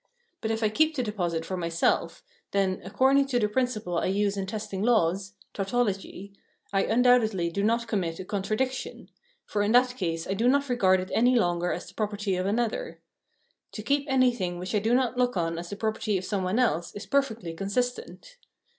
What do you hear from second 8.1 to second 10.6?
a contradiction; for in that case I do